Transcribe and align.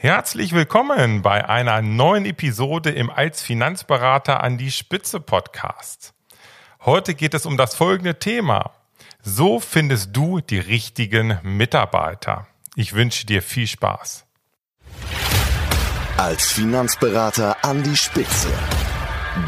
Herzlich 0.00 0.52
willkommen 0.52 1.22
bei 1.22 1.48
einer 1.48 1.82
neuen 1.82 2.24
Episode 2.24 2.90
im 2.90 3.10
Als 3.10 3.42
Finanzberater 3.42 4.44
an 4.44 4.56
die 4.56 4.70
Spitze 4.70 5.18
Podcast. 5.18 6.14
Heute 6.84 7.16
geht 7.16 7.34
es 7.34 7.46
um 7.46 7.56
das 7.56 7.74
folgende 7.74 8.16
Thema. 8.20 8.70
So 9.22 9.58
findest 9.58 10.16
du 10.16 10.40
die 10.40 10.60
richtigen 10.60 11.40
Mitarbeiter. 11.42 12.46
Ich 12.76 12.94
wünsche 12.94 13.26
dir 13.26 13.42
viel 13.42 13.66
Spaß. 13.66 14.24
Als 16.16 16.52
Finanzberater 16.52 17.56
an 17.64 17.82
die 17.82 17.96
Spitze. 17.96 18.52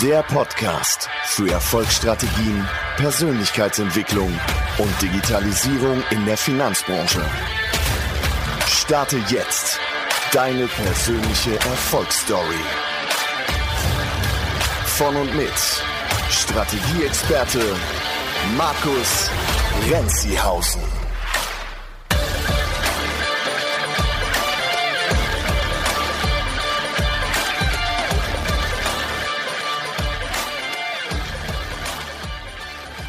Der 0.03 0.25
Podcast 0.25 1.09
für 1.27 1.49
Erfolgsstrategien, 1.49 2.67
Persönlichkeitsentwicklung 2.97 4.33
und 4.79 5.01
Digitalisierung 5.01 6.03
in 6.11 6.27
der 6.27 6.37
Finanzbranche. 6.37 7.25
Starte 8.67 9.23
jetzt 9.29 9.79
Deine 10.33 10.69
persönliche 10.69 11.55
Erfolgsstory. 11.57 12.55
Von 14.87 15.17
und 15.17 15.35
mit 15.35 15.53
Strategieexperte 16.31 17.61
Markus 18.57 19.29
Renzihausen. 19.91 20.83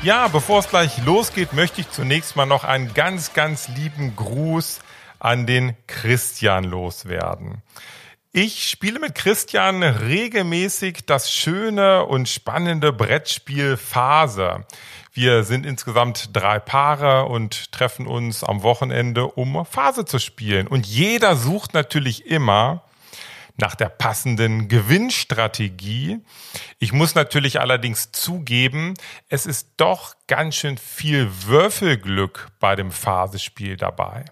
Ja, 0.01 0.27
bevor 0.27 0.61
es 0.61 0.69
gleich 0.69 1.05
losgeht, 1.05 1.53
möchte 1.53 1.81
ich 1.81 1.91
zunächst 1.91 2.35
mal 2.35 2.47
noch 2.47 2.63
einen 2.63 2.95
ganz, 2.95 3.33
ganz 3.33 3.67
lieben 3.67 4.15
Gruß 4.15 4.79
an 5.21 5.45
den 5.45 5.75
Christian 5.87 6.63
loswerden. 6.63 7.61
Ich 8.33 8.69
spiele 8.69 8.99
mit 8.99 9.13
Christian 9.13 9.83
regelmäßig 9.83 11.05
das 11.05 11.31
schöne 11.31 12.05
und 12.05 12.29
spannende 12.29 12.93
Brettspiel 12.93 13.77
Phase. 13.77 14.65
Wir 15.13 15.43
sind 15.43 15.65
insgesamt 15.65 16.29
drei 16.31 16.59
Paare 16.59 17.25
und 17.25 17.73
treffen 17.73 18.07
uns 18.07 18.43
am 18.45 18.63
Wochenende, 18.63 19.27
um 19.27 19.65
Phase 19.65 20.05
zu 20.05 20.17
spielen. 20.17 20.67
Und 20.67 20.87
jeder 20.87 21.35
sucht 21.35 21.73
natürlich 21.73 22.25
immer 22.25 22.83
nach 23.57 23.75
der 23.75 23.89
passenden 23.89 24.69
Gewinnstrategie. 24.69 26.19
Ich 26.79 26.93
muss 26.93 27.15
natürlich 27.15 27.59
allerdings 27.59 28.13
zugeben, 28.13 28.93
es 29.27 29.45
ist 29.45 29.71
doch 29.75 30.15
ganz 30.27 30.55
schön 30.55 30.77
viel 30.77 31.29
Würfelglück 31.45 32.47
bei 32.59 32.77
dem 32.77 32.91
Phasespiel 32.91 33.75
dabei. 33.75 34.25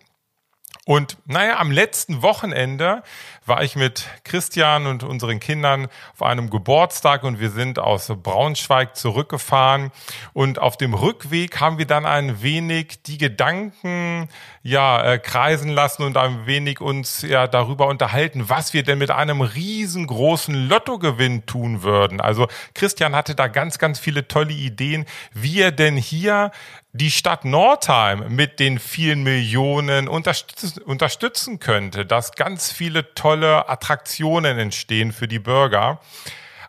Und 0.89 1.17
naja, 1.27 1.59
am 1.59 1.69
letzten 1.69 2.23
Wochenende 2.23 3.03
war 3.45 3.61
ich 3.63 3.75
mit 3.75 4.07
Christian 4.23 4.87
und 4.87 5.03
unseren 5.03 5.39
Kindern 5.39 5.87
auf 6.13 6.23
einem 6.23 6.49
Geburtstag 6.49 7.23
und 7.23 7.39
wir 7.39 7.51
sind 7.51 7.77
aus 7.77 8.07
Braunschweig 8.07 8.95
zurückgefahren. 8.95 9.91
Und 10.33 10.57
auf 10.57 10.77
dem 10.77 10.95
Rückweg 10.95 11.59
haben 11.59 11.77
wir 11.77 11.85
dann 11.85 12.07
ein 12.07 12.41
wenig 12.41 13.03
die 13.03 13.19
Gedanken 13.19 14.29
ja 14.63 15.03
äh, 15.03 15.19
kreisen 15.19 15.69
lassen 15.69 16.01
und 16.01 16.17
ein 16.17 16.47
wenig 16.47 16.81
uns 16.81 17.21
ja 17.21 17.45
darüber 17.45 17.85
unterhalten, 17.85 18.49
was 18.49 18.73
wir 18.73 18.81
denn 18.81 18.97
mit 18.97 19.11
einem 19.11 19.41
riesengroßen 19.41 20.55
Lottogewinn 20.67 21.45
tun 21.45 21.83
würden. 21.83 22.19
Also 22.19 22.47
Christian 22.73 23.15
hatte 23.15 23.35
da 23.35 23.47
ganz, 23.47 23.77
ganz 23.77 23.99
viele 23.99 24.27
tolle 24.27 24.53
Ideen, 24.53 25.05
wie 25.33 25.61
er 25.61 25.71
denn 25.71 25.97
hier 25.97 26.49
die 26.91 27.11
Stadt 27.11 27.45
Nordheim 27.45 28.35
mit 28.35 28.59
den 28.59 28.79
vielen 28.79 29.23
Millionen 29.23 30.07
unterstützen, 30.07 30.81
unterstützen 30.81 31.59
könnte, 31.59 32.05
dass 32.05 32.31
ganz 32.31 32.71
viele 32.71 33.13
tolle 33.13 33.69
Attraktionen 33.69 34.57
entstehen 34.57 35.11
für 35.11 35.27
die 35.27 35.39
Bürger. 35.39 35.99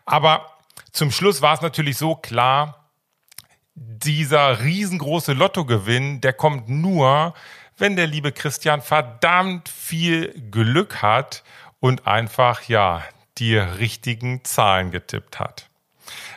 Aber 0.05 0.45
zum 0.91 1.11
Schluss 1.11 1.41
war 1.41 1.55
es 1.55 1.61
natürlich 1.61 1.97
so 1.97 2.15
klar, 2.15 2.89
dieser 3.73 4.63
riesengroße 4.63 5.33
Lottogewinn, 5.33 6.21
der 6.21 6.33
kommt 6.33 6.69
nur, 6.69 7.33
wenn 7.77 7.95
der 7.95 8.07
liebe 8.07 8.31
Christian 8.31 8.81
verdammt 8.81 9.69
viel 9.69 10.33
Glück 10.51 11.01
hat 11.01 11.43
und 11.79 12.05
einfach, 12.05 12.63
ja, 12.63 13.03
die 13.37 13.57
richtigen 13.57 14.43
Zahlen 14.43 14.91
getippt 14.91 15.39
hat. 15.39 15.69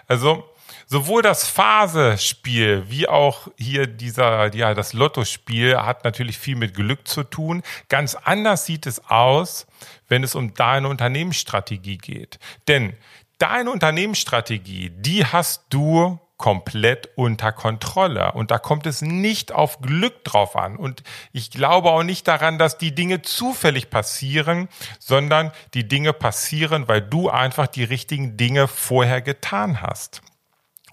Also, 0.07 0.49
sowohl 0.87 1.23
das 1.23 1.49
Phasespiel 1.49 2.85
wie 2.89 3.09
auch 3.09 3.49
hier 3.59 3.87
dieser, 3.87 4.55
ja, 4.55 4.75
das 4.75 4.93
Lottospiel 4.93 5.79
hat 5.79 6.05
natürlich 6.05 6.39
viel 6.39 6.57
mit 6.57 6.75
Glück 6.75 7.07
zu 7.07 7.23
tun. 7.25 7.63
Ganz 7.89 8.15
anders 8.15 8.67
sieht 8.67 8.87
es 8.87 9.05
aus, 9.09 9.67
wenn 10.09 10.23
es 10.23 10.35
um 10.35 10.55
deine 10.55 10.89
Unternehmensstrategie 10.89 11.99
geht. 11.99 12.39
Denn 12.69 12.95
deine 13.39 13.71
Unternehmensstrategie, 13.71 14.91
die 14.91 15.25
hast 15.25 15.65
du 15.71 16.19
komplett 16.37 17.09
unter 17.15 17.53
Kontrolle. 17.53 18.33
Und 18.33 18.51
da 18.51 18.59
kommt 18.59 18.87
es 18.87 19.03
nicht 19.03 19.53
auf 19.53 19.81
Glück 19.81 20.25
drauf 20.25 20.57
an. 20.57 20.77
Und 20.77 21.03
ich 21.33 21.51
glaube 21.51 21.91
auch 21.91 22.03
nicht 22.03 22.27
daran, 22.29 22.59
dass 22.59 22.77
die 22.77 22.95
Dinge 22.95 23.23
zufällig 23.23 23.89
passieren, 23.89 24.69
sondern 24.99 25.53
die 25.75 25.87
Dinge 25.87 26.13
passieren, 26.13 26.89
weil 26.89 27.01
du 27.03 27.31
einfach 27.31 27.67
die 27.67 27.85
richtigen 27.85 28.37
Dinge 28.37 28.69
vorher 28.69 29.23
getan 29.23 29.81
hast. 29.81 30.23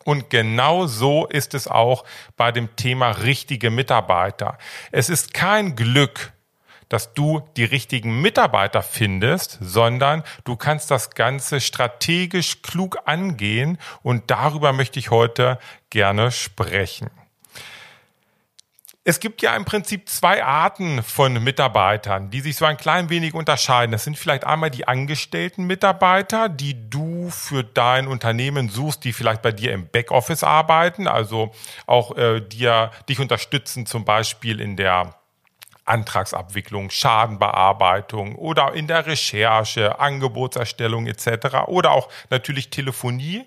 Und 0.04 0.30
genau 0.30 0.88
so 0.88 1.28
ist 1.28 1.54
es 1.54 1.68
auch 1.68 2.04
bei 2.38 2.52
dem 2.52 2.76
Thema 2.76 3.12
richtige 3.12 3.70
Mitarbeiter. 3.70 4.58
Es 4.92 5.10
ist 5.10 5.34
kein 5.34 5.76
Glück, 5.76 6.34
dass 6.90 7.14
du 7.14 7.42
die 7.56 7.64
richtigen 7.64 8.22
Mitarbeiter 8.22 8.82
findest, 8.82 9.58
sondern 9.62 10.24
du 10.44 10.58
kannst 10.58 10.92
das 10.92 11.12
Ganze 11.12 11.62
strategisch 11.62 12.62
klug 12.64 12.98
angehen 13.06 13.78
und 14.04 14.30
darüber 14.30 14.74
möchte 14.74 15.00
ich 15.00 15.10
heute 15.10 15.58
gerne 15.90 16.32
sprechen. 16.32 17.10
Es 19.04 19.20
gibt 19.20 19.42
ja 19.42 19.56
im 19.56 19.66
Prinzip 19.66 20.08
zwei 20.10 20.44
Arten 20.44 21.02
von 21.02 21.44
Mitarbeitern, 21.44 22.30
die 22.30 22.40
sich 22.40 22.56
so 22.56 22.66
ein 22.66 22.78
klein 22.78 23.10
wenig 23.10 23.34
unterscheiden. 23.34 23.92
Das 23.92 24.04
sind 24.04 24.16
vielleicht 24.16 24.44
einmal 24.44 24.70
die 24.70 24.88
angestellten 24.88 25.64
Mitarbeiter, 25.66 26.50
die 26.50 26.88
du 26.88 27.32
für 27.32 27.64
dein 27.64 28.08
Unternehmen 28.08 28.70
suchst, 28.70 29.04
die 29.04 29.12
vielleicht 29.12 29.42
bei 29.42 29.52
dir 29.52 29.72
im 29.72 29.88
Backoffice 29.88 30.44
arbeiten, 30.44 31.08
also 31.08 31.52
auch 31.88 32.16
äh, 32.16 32.42
dir 32.42 32.92
dich 33.10 33.20
unterstützen, 33.20 33.88
zum 33.88 34.06
Beispiel 34.06 34.62
in 34.62 34.78
der 34.78 35.16
Antragsabwicklung, 35.86 36.92
Schadenbearbeitung 36.92 38.36
oder 38.36 38.74
in 38.74 38.86
der 38.86 39.08
Recherche, 39.08 40.00
Angebotserstellung 40.00 41.08
etc. 41.08 41.66
oder 41.66 41.90
auch 41.90 42.10
natürlich 42.30 42.70
Telefonie. 42.70 43.46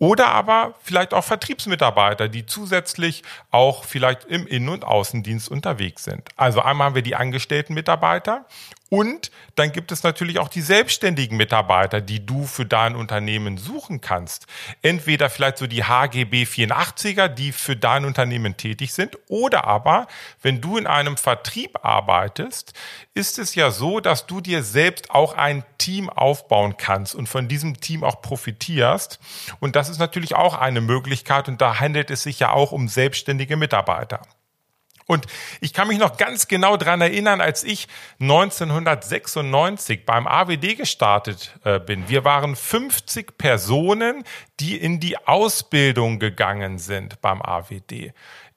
Oder 0.00 0.28
aber 0.28 0.76
vielleicht 0.82 1.12
auch 1.12 1.24
Vertriebsmitarbeiter, 1.24 2.28
die 2.28 2.46
zusätzlich 2.46 3.22
auch 3.50 3.84
vielleicht 3.84 4.24
im 4.24 4.46
Innen- 4.46 4.70
und 4.70 4.82
Außendienst 4.82 5.50
unterwegs 5.50 6.04
sind. 6.04 6.30
Also 6.36 6.62
einmal 6.62 6.86
haben 6.86 6.94
wir 6.94 7.02
die 7.02 7.16
angestellten 7.16 7.74
Mitarbeiter 7.74 8.46
und 8.90 9.30
dann 9.54 9.70
gibt 9.70 9.92
es 9.92 10.02
natürlich 10.02 10.40
auch 10.40 10.48
die 10.48 10.60
selbstständigen 10.60 11.36
Mitarbeiter, 11.36 12.00
die 12.00 12.26
du 12.26 12.44
für 12.44 12.66
dein 12.66 12.96
Unternehmen 12.96 13.56
suchen 13.56 14.00
kannst. 14.00 14.46
Entweder 14.82 15.30
vielleicht 15.30 15.58
so 15.58 15.68
die 15.68 15.84
HGB 15.84 16.42
84er, 16.42 17.28
die 17.28 17.52
für 17.52 17.76
dein 17.76 18.04
Unternehmen 18.04 18.56
tätig 18.56 18.92
sind, 18.92 19.16
oder 19.28 19.64
aber, 19.64 20.08
wenn 20.42 20.60
du 20.60 20.76
in 20.76 20.88
einem 20.88 21.16
Vertrieb 21.16 21.84
arbeitest, 21.84 22.74
ist 23.14 23.38
es 23.38 23.54
ja 23.54 23.70
so, 23.70 24.00
dass 24.00 24.26
du 24.26 24.40
dir 24.40 24.64
selbst 24.64 25.12
auch 25.12 25.34
ein 25.36 25.62
Team 25.78 26.10
aufbauen 26.10 26.76
kannst 26.76 27.14
und 27.14 27.28
von 27.28 27.46
diesem 27.46 27.80
Team 27.80 28.02
auch 28.02 28.20
profitierst. 28.20 29.20
Und 29.60 29.76
das 29.76 29.88
ist 29.88 29.98
natürlich 29.98 30.34
auch 30.34 30.54
eine 30.54 30.80
Möglichkeit 30.80 31.48
und 31.48 31.60
da 31.60 31.78
handelt 31.78 32.10
es 32.10 32.24
sich 32.24 32.40
ja 32.40 32.50
auch 32.50 32.72
um 32.72 32.88
selbstständige 32.88 33.56
Mitarbeiter. 33.56 34.22
Und 35.10 35.26
ich 35.60 35.72
kann 35.72 35.88
mich 35.88 35.98
noch 35.98 36.18
ganz 36.18 36.46
genau 36.46 36.76
dran 36.76 37.00
erinnern, 37.00 37.40
als 37.40 37.64
ich 37.64 37.88
1996 38.20 40.06
beim 40.06 40.28
AWD 40.28 40.76
gestartet 40.76 41.58
äh, 41.64 41.80
bin. 41.80 42.08
Wir 42.08 42.24
waren 42.24 42.54
50 42.54 43.36
Personen, 43.36 44.22
die 44.60 44.76
in 44.76 45.00
die 45.00 45.18
Ausbildung 45.18 46.20
gegangen 46.20 46.78
sind 46.78 47.20
beim 47.20 47.42
AWD. 47.42 48.12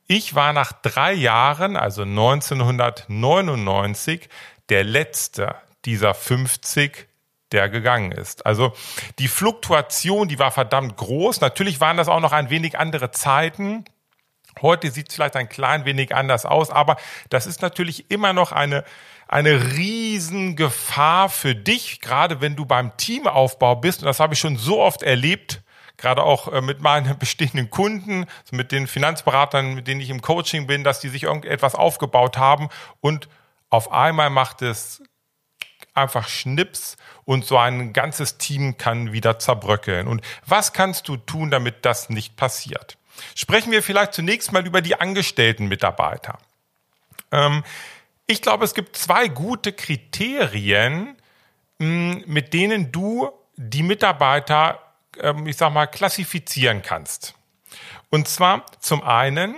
Ich 0.05 0.35
war 0.35 0.53
nach 0.53 0.73
drei 0.73 1.13
Jahren, 1.13 1.75
also 1.75 2.03
1999, 2.03 4.29
der 4.69 4.83
letzte 4.83 5.55
dieser 5.85 6.13
50 6.13 7.07
der 7.51 7.67
gegangen 7.69 8.11
ist. 8.11 8.45
Also 8.45 8.73
die 9.17 9.27
Fluktuation, 9.27 10.27
die 10.27 10.37
war 10.37 10.51
verdammt 10.51 10.97
groß. 10.97 11.41
Natürlich 11.41 11.81
waren 11.81 11.97
das 11.97 12.09
auch 12.09 12.19
noch 12.19 12.31
ein 12.31 12.51
wenig 12.51 12.77
andere 12.77 13.09
Zeiten. 13.09 13.85
Heute 14.61 14.91
sieht 14.91 15.09
es 15.09 15.15
vielleicht 15.15 15.35
ein 15.35 15.49
klein 15.49 15.85
wenig 15.85 16.15
anders 16.15 16.45
aus, 16.45 16.69
aber 16.69 16.97
das 17.29 17.45
ist 17.45 17.61
natürlich 17.61 18.09
immer 18.11 18.33
noch 18.33 18.51
eine, 18.51 18.83
eine 19.27 19.75
Riesengefahr 19.75 21.29
für 21.29 21.55
dich, 21.55 22.01
gerade 22.01 22.41
wenn 22.41 22.55
du 22.55 22.65
beim 22.65 22.95
Teamaufbau 22.97 23.75
bist. 23.75 24.01
Und 24.01 24.07
das 24.07 24.19
habe 24.19 24.33
ich 24.33 24.39
schon 24.39 24.57
so 24.57 24.81
oft 24.81 25.03
erlebt, 25.03 25.61
gerade 25.97 26.23
auch 26.23 26.51
äh, 26.51 26.61
mit 26.61 26.81
meinen 26.81 27.17
bestehenden 27.19 27.69
Kunden, 27.69 28.25
mit 28.51 28.71
den 28.71 28.87
Finanzberatern, 28.87 29.75
mit 29.75 29.87
denen 29.87 30.01
ich 30.01 30.09
im 30.09 30.21
Coaching 30.21 30.67
bin, 30.67 30.83
dass 30.83 30.99
die 30.99 31.09
sich 31.09 31.23
irgendetwas 31.23 31.75
aufgebaut 31.75 32.37
haben 32.37 32.69
und 33.01 33.27
auf 33.69 33.91
einmal 33.91 34.29
macht 34.29 34.61
es 34.61 35.01
einfach 35.95 36.27
Schnips 36.27 36.97
und 37.25 37.45
so 37.45 37.57
ein 37.57 37.93
ganzes 37.93 38.37
Team 38.37 38.77
kann 38.77 39.13
wieder 39.13 39.39
zerbröckeln. 39.39 40.07
Und 40.07 40.21
was 40.45 40.73
kannst 40.73 41.07
du 41.07 41.17
tun, 41.17 41.51
damit 41.51 41.85
das 41.85 42.09
nicht 42.09 42.35
passiert? 42.35 42.97
Sprechen 43.35 43.71
wir 43.71 43.83
vielleicht 43.83 44.13
zunächst 44.13 44.51
mal 44.51 44.65
über 44.65 44.81
die 44.81 44.99
angestellten 44.99 45.67
Mitarbeiter. 45.67 46.37
Ähm, 47.31 47.63
ich 48.27 48.41
glaube, 48.41 48.65
es 48.65 48.73
gibt 48.73 48.95
zwei 48.95 49.27
gute 49.27 49.73
Kriterien, 49.73 51.17
mit 51.77 52.53
denen 52.53 52.91
du 52.91 53.29
die 53.55 53.83
Mitarbeiter, 53.83 54.79
ähm, 55.19 55.47
ich 55.47 55.57
sag 55.57 55.73
mal, 55.73 55.87
klassifizieren 55.87 56.81
kannst. 56.81 57.35
Und 58.09 58.27
zwar 58.27 58.65
zum 58.79 59.03
einen 59.03 59.55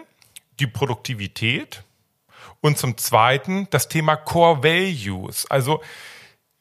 die 0.60 0.68
Produktivität 0.68 1.84
und 2.62 2.78
zum 2.78 2.98
zweiten 2.98 3.69
das 3.69 3.88
Thema 3.88 4.16
Core 4.16 4.63
Values. 4.63 5.46
Also 5.52 5.81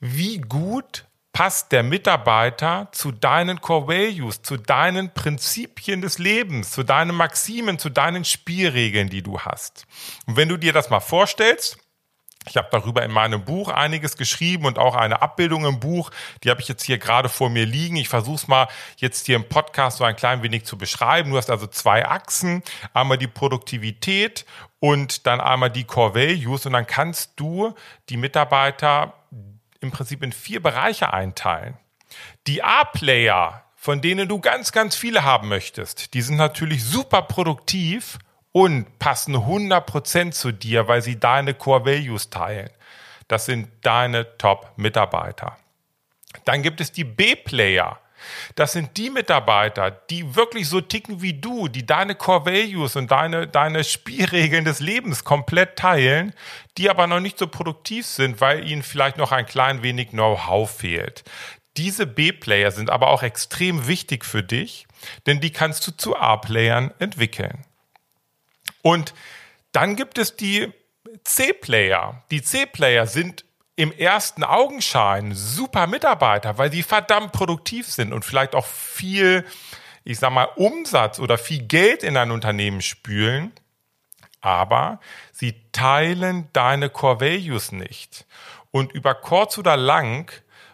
wie 0.00 0.38
gut 0.38 1.06
passt 1.34 1.72
der 1.72 1.82
Mitarbeiter 1.82 2.88
zu 2.92 3.10
deinen 3.10 3.60
Core 3.60 3.88
Values, 3.88 4.40
zu 4.40 4.56
deinen 4.56 5.12
Prinzipien 5.12 6.00
des 6.00 6.18
Lebens, 6.18 6.70
zu 6.70 6.84
deinen 6.84 7.14
Maximen, 7.14 7.78
zu 7.78 7.90
deinen 7.90 8.24
Spielregeln, 8.24 9.10
die 9.10 9.22
du 9.22 9.40
hast. 9.40 9.84
Und 10.26 10.36
wenn 10.36 10.48
du 10.48 10.56
dir 10.56 10.72
das 10.72 10.90
mal 10.90 11.00
vorstellst, 11.00 11.76
ich 12.46 12.56
habe 12.56 12.68
darüber 12.70 13.02
in 13.02 13.10
meinem 13.10 13.44
Buch 13.44 13.68
einiges 13.68 14.16
geschrieben 14.16 14.66
und 14.66 14.78
auch 14.78 14.94
eine 14.94 15.22
Abbildung 15.22 15.64
im 15.64 15.80
Buch, 15.80 16.10
die 16.44 16.50
habe 16.50 16.60
ich 16.60 16.68
jetzt 16.68 16.84
hier 16.84 16.98
gerade 16.98 17.28
vor 17.28 17.50
mir 17.50 17.66
liegen. 17.66 17.96
Ich 17.96 18.08
versuche 18.08 18.36
es 18.36 18.48
mal 18.48 18.68
jetzt 18.98 19.26
hier 19.26 19.36
im 19.36 19.48
Podcast 19.48 19.98
so 19.98 20.04
ein 20.04 20.14
klein 20.14 20.42
wenig 20.42 20.66
zu 20.66 20.78
beschreiben. 20.78 21.30
Du 21.30 21.36
hast 21.36 21.50
also 21.50 21.66
zwei 21.66 22.06
Achsen, 22.06 22.62
einmal 22.92 23.18
die 23.18 23.26
Produktivität 23.26 24.44
und 24.78 25.26
dann 25.26 25.40
einmal 25.40 25.70
die 25.70 25.84
Core 25.84 26.14
Values 26.14 26.66
und 26.66 26.74
dann 26.74 26.86
kannst 26.86 27.32
du 27.36 27.74
die 28.08 28.18
Mitarbeiter 28.18 29.14
im 29.84 29.92
Prinzip 29.92 30.22
in 30.22 30.32
vier 30.32 30.62
Bereiche 30.62 31.12
einteilen. 31.12 31.76
Die 32.46 32.62
A-Player, 32.62 33.64
von 33.76 34.00
denen 34.00 34.28
du 34.28 34.40
ganz, 34.40 34.72
ganz 34.72 34.96
viele 34.96 35.24
haben 35.24 35.48
möchtest, 35.48 36.14
die 36.14 36.22
sind 36.22 36.36
natürlich 36.36 36.84
super 36.84 37.22
produktiv 37.22 38.18
und 38.52 38.98
passen 38.98 39.36
100% 39.36 40.32
zu 40.32 40.52
dir, 40.52 40.88
weil 40.88 41.02
sie 41.02 41.18
deine 41.18 41.54
Core 41.54 41.86
Values 41.86 42.30
teilen. 42.30 42.70
Das 43.28 43.46
sind 43.46 43.68
deine 43.82 44.36
Top-Mitarbeiter. 44.38 45.56
Dann 46.44 46.62
gibt 46.62 46.80
es 46.80 46.92
die 46.92 47.04
B-Player. 47.04 47.98
Das 48.54 48.72
sind 48.72 48.96
die 48.96 49.10
Mitarbeiter, 49.10 49.90
die 49.90 50.34
wirklich 50.34 50.68
so 50.68 50.80
ticken 50.80 51.22
wie 51.22 51.34
du, 51.34 51.68
die 51.68 51.86
deine 51.86 52.14
Core 52.14 52.46
Values 52.46 52.96
und 52.96 53.10
deine, 53.10 53.46
deine 53.46 53.84
Spielregeln 53.84 54.64
des 54.64 54.80
Lebens 54.80 55.24
komplett 55.24 55.76
teilen, 55.76 56.34
die 56.78 56.90
aber 56.90 57.06
noch 57.06 57.20
nicht 57.20 57.38
so 57.38 57.46
produktiv 57.46 58.06
sind, 58.06 58.40
weil 58.40 58.68
ihnen 58.68 58.82
vielleicht 58.82 59.16
noch 59.16 59.32
ein 59.32 59.46
klein 59.46 59.82
wenig 59.82 60.10
Know-how 60.10 60.70
fehlt. 60.70 61.24
Diese 61.76 62.06
B-Player 62.06 62.70
sind 62.70 62.90
aber 62.90 63.08
auch 63.08 63.22
extrem 63.22 63.88
wichtig 63.88 64.24
für 64.24 64.42
dich, 64.42 64.86
denn 65.26 65.40
die 65.40 65.50
kannst 65.50 65.86
du 65.86 65.90
zu 65.90 66.16
A-Playern 66.16 66.92
entwickeln. 66.98 67.64
Und 68.82 69.12
dann 69.72 69.96
gibt 69.96 70.18
es 70.18 70.36
die 70.36 70.72
C-Player. 71.24 72.22
Die 72.30 72.42
C-Player 72.42 73.06
sind 73.06 73.44
im 73.76 73.92
ersten 73.92 74.44
Augenschein 74.44 75.32
super 75.34 75.86
Mitarbeiter, 75.86 76.58
weil 76.58 76.70
sie 76.70 76.82
verdammt 76.82 77.32
produktiv 77.32 77.88
sind 77.88 78.12
und 78.12 78.24
vielleicht 78.24 78.54
auch 78.54 78.66
viel, 78.66 79.44
ich 80.04 80.18
sag 80.18 80.32
mal, 80.32 80.48
Umsatz 80.56 81.18
oder 81.18 81.38
viel 81.38 81.62
Geld 81.62 82.02
in 82.02 82.16
ein 82.16 82.30
Unternehmen 82.30 82.82
spülen. 82.82 83.52
Aber 84.40 85.00
sie 85.32 85.54
teilen 85.72 86.48
deine 86.52 86.90
Core 86.90 87.20
Values 87.20 87.72
nicht. 87.72 88.26
Und 88.70 88.92
über 88.92 89.14
kurz 89.14 89.56
oder 89.58 89.76
lang 89.76 90.30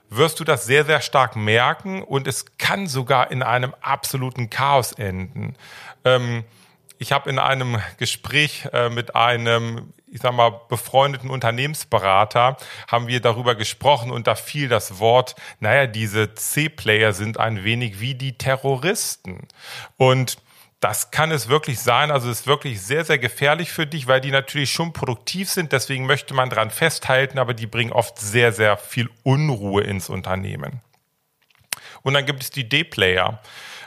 wirst 0.09 0.41
du 0.41 0.45
das 0.45 0.65
sehr, 0.65 0.85
sehr 0.85 1.01
stark 1.01 1.37
merken 1.37 2.03
und 2.03 2.27
es 2.27 2.57
kann 2.59 2.89
sogar 2.89 3.31
in 3.31 3.43
einem 3.43 3.75
absoluten 3.81 4.51
Chaos 4.51 4.93
enden. 4.93 5.57
Ähm, 6.05 6.45
ich 7.01 7.13
habe 7.13 7.31
in 7.31 7.39
einem 7.39 7.79
Gespräch 7.97 8.69
äh, 8.75 8.91
mit 8.91 9.17
einem, 9.17 9.95
ich 10.07 10.21
sag 10.21 10.35
mal, 10.35 10.51
befreundeten 10.69 11.31
Unternehmensberater, 11.31 12.59
haben 12.89 13.09
wir 13.09 13.21
darüber 13.21 13.55
gesprochen 13.55 14.11
und 14.11 14.27
da 14.27 14.35
fiel 14.35 14.69
das 14.69 14.99
Wort, 14.99 15.35
naja, 15.61 15.87
diese 15.87 16.35
C-Player 16.35 17.15
sind 17.15 17.41
ein 17.41 17.65
wenig 17.65 18.01
wie 18.01 18.15
die 18.15 18.37
Terroristen. 18.37 19.49
Und 19.97 20.37
das 20.81 21.11
kann 21.11 21.31
es 21.31 21.49
wirklich 21.49 21.81
sein. 21.81 22.11
Also 22.11 22.29
es 22.29 22.41
ist 22.41 22.47
wirklich 22.47 22.83
sehr, 22.83 23.07
sehr 23.07 23.19
gefährlich 23.19 23.73
für 23.73 23.87
dich, 23.87 24.07
weil 24.07 24.21
die 24.21 24.31
natürlich 24.31 24.71
schon 24.71 24.93
produktiv 24.93 25.49
sind. 25.49 25.73
Deswegen 25.73 26.05
möchte 26.05 26.35
man 26.35 26.51
dran 26.51 26.71
festhalten, 26.71 27.39
aber 27.39 27.55
die 27.55 27.67
bringen 27.67 27.93
oft 27.93 28.19
sehr, 28.19 28.53
sehr 28.53 28.77
viel 28.77 29.09
Unruhe 29.23 29.83
ins 29.85 30.11
Unternehmen. 30.11 30.83
Und 32.03 32.13
dann 32.13 32.27
gibt 32.27 32.43
es 32.43 32.51
die 32.51 32.69
D-Player. 32.69 33.41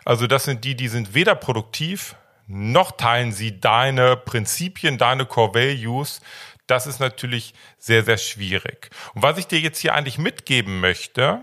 Also 0.03 0.25
das 0.25 0.45
sind 0.45 0.65
die, 0.65 0.75
die 0.75 0.87
sind 0.87 1.13
weder 1.13 1.35
produktiv 1.35 2.15
noch 2.47 2.91
teilen 2.91 3.31
sie 3.31 3.59
deine 3.59 4.15
Prinzipien, 4.17 4.97
deine 4.97 5.25
Core 5.25 5.55
Values. 5.55 6.21
Das 6.67 6.85
ist 6.87 6.99
natürlich 6.99 7.53
sehr, 7.77 8.03
sehr 8.03 8.17
schwierig. 8.17 8.89
Und 9.13 9.23
was 9.23 9.37
ich 9.37 9.47
dir 9.47 9.59
jetzt 9.59 9.79
hier 9.79 9.95
eigentlich 9.95 10.17
mitgeben 10.17 10.79
möchte, 10.79 11.41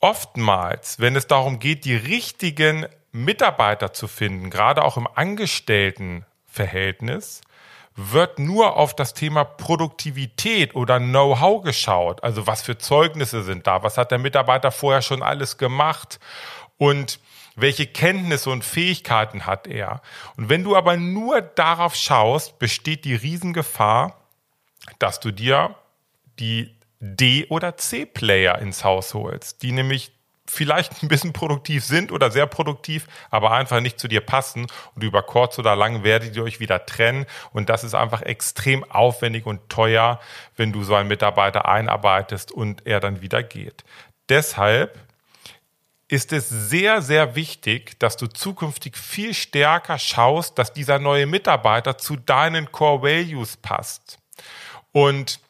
oftmals, 0.00 0.98
wenn 1.00 1.14
es 1.16 1.26
darum 1.26 1.58
geht, 1.58 1.84
die 1.84 1.96
richtigen 1.96 2.86
Mitarbeiter 3.12 3.92
zu 3.92 4.08
finden, 4.08 4.50
gerade 4.50 4.84
auch 4.84 4.96
im 4.96 5.08
Angestelltenverhältnis, 5.12 7.42
wird 7.96 8.38
nur 8.38 8.76
auf 8.76 8.94
das 8.94 9.14
Thema 9.14 9.44
Produktivität 9.44 10.74
oder 10.74 10.98
Know-how 10.98 11.62
geschaut. 11.62 12.22
Also 12.22 12.46
was 12.46 12.62
für 12.62 12.76
Zeugnisse 12.76 13.42
sind 13.42 13.66
da? 13.66 13.82
Was 13.82 13.96
hat 13.96 14.10
der 14.10 14.18
Mitarbeiter 14.18 14.70
vorher 14.70 15.00
schon 15.00 15.22
alles 15.22 15.56
gemacht? 15.56 16.20
Und 16.76 17.18
welche 17.56 17.86
Kenntnisse 17.86 18.50
und 18.50 18.64
Fähigkeiten 18.64 19.46
hat 19.46 19.66
er? 19.66 20.02
Und 20.36 20.48
wenn 20.48 20.62
du 20.62 20.76
aber 20.76 20.96
nur 20.96 21.40
darauf 21.40 21.94
schaust, 21.94 22.58
besteht 22.58 23.04
die 23.04 23.14
Riesengefahr, 23.14 24.20
dass 24.98 25.20
du 25.20 25.32
dir 25.32 25.74
die 26.38 26.76
D- 27.00 27.46
oder 27.48 27.76
C-Player 27.76 28.58
ins 28.58 28.84
Haus 28.84 29.14
holst, 29.14 29.62
die 29.62 29.72
nämlich 29.72 30.12
vielleicht 30.48 31.02
ein 31.02 31.08
bisschen 31.08 31.32
produktiv 31.32 31.84
sind 31.84 32.12
oder 32.12 32.30
sehr 32.30 32.46
produktiv, 32.46 33.06
aber 33.30 33.50
einfach 33.52 33.80
nicht 33.80 33.98
zu 33.98 34.08
dir 34.08 34.20
passen 34.20 34.66
und 34.94 35.02
über 35.02 35.22
kurz 35.22 35.58
oder 35.58 35.74
lang 35.74 36.04
werdet 36.04 36.36
ihr 36.36 36.44
euch 36.44 36.60
wieder 36.60 36.86
trennen 36.86 37.26
und 37.52 37.68
das 37.68 37.84
ist 37.84 37.94
einfach 37.94 38.22
extrem 38.22 38.84
aufwendig 38.84 39.46
und 39.46 39.68
teuer, 39.68 40.20
wenn 40.56 40.72
du 40.72 40.84
so 40.84 40.94
einen 40.94 41.08
Mitarbeiter 41.08 41.66
einarbeitest 41.66 42.52
und 42.52 42.86
er 42.86 43.00
dann 43.00 43.22
wieder 43.22 43.42
geht. 43.42 43.84
Deshalb 44.28 44.98
ist 46.08 46.32
es 46.32 46.48
sehr, 46.48 47.02
sehr 47.02 47.34
wichtig, 47.34 47.98
dass 47.98 48.16
du 48.16 48.26
zukünftig 48.28 48.96
viel 48.96 49.34
stärker 49.34 49.98
schaust, 49.98 50.58
dass 50.58 50.72
dieser 50.72 50.98
neue 50.98 51.26
Mitarbeiter 51.26 51.98
zu 51.98 52.16
deinen 52.16 52.70
Core 52.70 53.02
Values 53.02 53.56
passt. 53.56 54.18
Und 54.92 55.40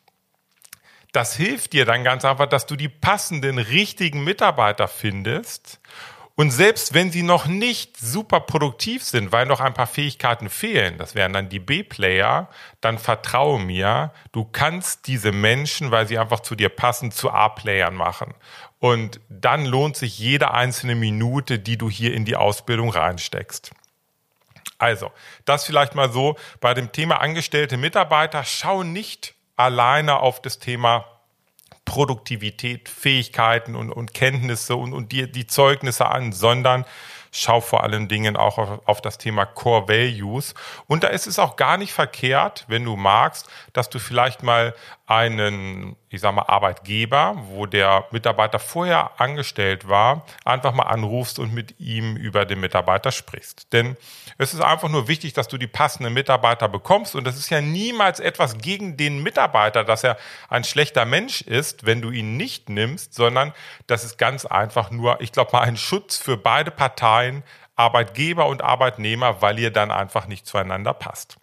das 1.12 1.36
hilft 1.36 1.72
dir 1.72 1.84
dann 1.84 2.04
ganz 2.04 2.24
einfach, 2.24 2.46
dass 2.46 2.66
du 2.66 2.76
die 2.76 2.88
passenden, 2.88 3.58
richtigen 3.58 4.24
Mitarbeiter 4.24 4.88
findest. 4.88 5.80
Und 6.38 6.50
selbst 6.50 6.92
wenn 6.92 7.10
sie 7.10 7.22
noch 7.22 7.46
nicht 7.46 7.96
super 7.96 8.40
produktiv 8.40 9.02
sind, 9.02 9.32
weil 9.32 9.46
noch 9.46 9.60
ein 9.60 9.72
paar 9.72 9.86
Fähigkeiten 9.86 10.50
fehlen, 10.50 10.98
das 10.98 11.14
wären 11.14 11.32
dann 11.32 11.48
die 11.48 11.58
B-Player, 11.58 12.50
dann 12.82 12.98
vertraue 12.98 13.58
mir, 13.58 14.12
du 14.32 14.44
kannst 14.44 15.06
diese 15.06 15.32
Menschen, 15.32 15.90
weil 15.90 16.06
sie 16.06 16.18
einfach 16.18 16.40
zu 16.40 16.54
dir 16.54 16.68
passen, 16.68 17.10
zu 17.10 17.30
A-Playern 17.30 17.94
machen. 17.94 18.34
Und 18.78 19.20
dann 19.28 19.64
lohnt 19.64 19.96
sich 19.96 20.18
jede 20.18 20.50
einzelne 20.52 20.94
Minute, 20.94 21.58
die 21.58 21.78
du 21.78 21.88
hier 21.88 22.12
in 22.14 22.24
die 22.24 22.36
Ausbildung 22.36 22.90
reinsteckst. 22.90 23.72
Also, 24.78 25.10
das 25.46 25.64
vielleicht 25.64 25.94
mal 25.94 26.10
so 26.12 26.36
bei 26.60 26.74
dem 26.74 26.92
Thema 26.92 27.20
angestellte 27.20 27.78
Mitarbeiter. 27.78 28.44
Schau 28.44 28.82
nicht 28.82 29.34
alleine 29.56 30.20
auf 30.20 30.42
das 30.42 30.58
Thema 30.58 31.06
Produktivität, 31.86 32.88
Fähigkeiten 32.88 33.74
und, 33.74 33.90
und 33.90 34.12
Kenntnisse 34.12 34.76
und, 34.76 34.92
und 34.92 35.12
die, 35.12 35.30
die 35.30 35.46
Zeugnisse 35.46 36.06
an, 36.06 36.32
sondern 36.32 36.84
schau 37.32 37.60
vor 37.60 37.82
allen 37.82 38.08
Dingen 38.08 38.36
auch 38.36 38.58
auf, 38.58 38.80
auf, 38.86 39.00
das 39.00 39.18
Thema 39.18 39.46
Core 39.46 39.88
Values. 39.88 40.54
Und 40.86 41.04
da 41.04 41.08
ist 41.08 41.26
es 41.26 41.38
auch 41.38 41.56
gar 41.56 41.76
nicht 41.76 41.92
verkehrt, 41.92 42.64
wenn 42.68 42.84
du 42.84 42.96
magst, 42.96 43.48
dass 43.72 43.88
du 43.88 43.98
vielleicht 43.98 44.42
mal 44.42 44.74
einen, 45.06 45.96
ich 46.16 46.22
sag 46.22 46.34
mal, 46.34 46.46
Arbeitgeber, 46.48 47.36
wo 47.48 47.66
der 47.66 48.06
Mitarbeiter 48.10 48.58
vorher 48.58 49.20
angestellt 49.20 49.88
war, 49.88 50.24
einfach 50.44 50.72
mal 50.72 50.84
anrufst 50.84 51.38
und 51.38 51.52
mit 51.52 51.78
ihm 51.78 52.16
über 52.16 52.44
den 52.44 52.60
Mitarbeiter 52.60 53.12
sprichst. 53.12 53.72
Denn 53.72 53.96
es 54.38 54.54
ist 54.54 54.60
einfach 54.60 54.88
nur 54.88 55.08
wichtig, 55.08 55.34
dass 55.34 55.46
du 55.46 55.58
die 55.58 55.66
passenden 55.66 56.14
Mitarbeiter 56.14 56.68
bekommst. 56.68 57.14
Und 57.14 57.24
das 57.24 57.36
ist 57.36 57.50
ja 57.50 57.60
niemals 57.60 58.18
etwas 58.18 58.58
gegen 58.58 58.96
den 58.96 59.22
Mitarbeiter, 59.22 59.84
dass 59.84 60.04
er 60.04 60.16
ein 60.48 60.64
schlechter 60.64 61.04
Mensch 61.04 61.42
ist, 61.42 61.86
wenn 61.86 62.00
du 62.00 62.10
ihn 62.10 62.36
nicht 62.36 62.68
nimmst, 62.68 63.14
sondern 63.14 63.52
das 63.86 64.02
ist 64.02 64.18
ganz 64.18 64.46
einfach 64.46 64.90
nur, 64.90 65.20
ich 65.20 65.32
glaube 65.32 65.52
mal, 65.52 65.60
ein 65.60 65.76
Schutz 65.76 66.16
für 66.16 66.36
beide 66.36 66.70
Parteien, 66.70 67.42
Arbeitgeber 67.76 68.46
und 68.46 68.62
Arbeitnehmer, 68.62 69.42
weil 69.42 69.58
ihr 69.58 69.70
dann 69.70 69.90
einfach 69.90 70.26
nicht 70.26 70.46
zueinander 70.46 70.94
passt. 70.94 71.36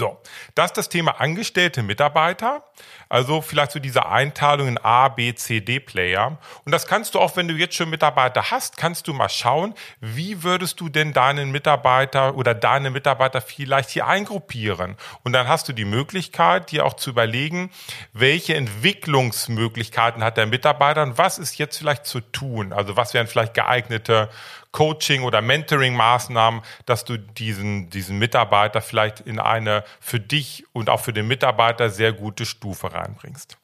So, 0.00 0.16
das 0.54 0.70
ist 0.70 0.78
das 0.78 0.88
Thema 0.88 1.20
angestellte 1.20 1.82
Mitarbeiter. 1.82 2.64
Also 3.10 3.42
vielleicht 3.42 3.72
so 3.72 3.80
diese 3.80 4.06
Einteilung 4.06 4.66
in 4.66 4.78
A, 4.78 5.08
B, 5.10 5.34
C, 5.34 5.60
D 5.60 5.78
Player. 5.78 6.38
Und 6.64 6.72
das 6.72 6.86
kannst 6.86 7.14
du 7.14 7.20
auch, 7.20 7.36
wenn 7.36 7.48
du 7.48 7.52
jetzt 7.52 7.74
schon 7.74 7.90
Mitarbeiter 7.90 8.50
hast, 8.50 8.78
kannst 8.78 9.08
du 9.08 9.12
mal 9.12 9.28
schauen, 9.28 9.74
wie 10.00 10.42
würdest 10.42 10.80
du 10.80 10.88
denn 10.88 11.12
deinen 11.12 11.50
Mitarbeiter 11.50 12.34
oder 12.34 12.54
deine 12.54 12.88
Mitarbeiter 12.88 13.42
vielleicht 13.42 13.90
hier 13.90 14.06
eingruppieren. 14.06 14.96
Und 15.22 15.34
dann 15.34 15.48
hast 15.48 15.68
du 15.68 15.74
die 15.74 15.84
Möglichkeit, 15.84 16.70
dir 16.70 16.86
auch 16.86 16.94
zu 16.94 17.10
überlegen, 17.10 17.70
welche 18.14 18.54
Entwicklungsmöglichkeiten 18.54 20.24
hat 20.24 20.38
der 20.38 20.46
Mitarbeiter 20.46 21.02
und 21.02 21.18
was 21.18 21.36
ist 21.36 21.58
jetzt 21.58 21.76
vielleicht 21.76 22.06
zu 22.06 22.20
tun. 22.22 22.72
Also 22.72 22.96
was 22.96 23.12
wären 23.12 23.26
vielleicht 23.26 23.52
geeignete 23.52 24.30
Coaching- 24.72 25.22
oder 25.22 25.42
Mentoring-Maßnahmen, 25.42 26.62
dass 26.86 27.04
du 27.04 27.18
diesen, 27.18 27.90
diesen 27.90 28.18
Mitarbeiter 28.18 28.80
vielleicht 28.80 29.20
in 29.20 29.38
eine 29.38 29.84
für 30.00 30.20
dich 30.20 30.64
und 30.72 30.88
auch 30.88 31.00
für 31.00 31.12
den 31.12 31.26
Mitarbeiter 31.26 31.90
sehr 31.90 32.12
gute 32.12 32.46
Stufe 32.46 32.92
reinbringst. 32.92 33.58